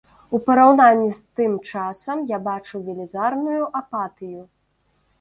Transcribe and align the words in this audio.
У 0.35 0.37
параўнанні 0.45 1.11
з 1.17 1.41
тым 1.41 1.53
часам 1.71 2.25
я 2.35 2.41
бачу 2.49 2.75
велізарную 2.91 3.63
апатыю. 3.85 4.41